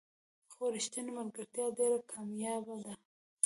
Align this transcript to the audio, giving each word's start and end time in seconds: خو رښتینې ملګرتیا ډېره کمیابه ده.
خو 0.53 0.63
رښتینې 0.75 1.11
ملګرتیا 1.17 1.65
ډېره 1.77 1.99
کمیابه 2.11 2.75
ده. 2.85 2.93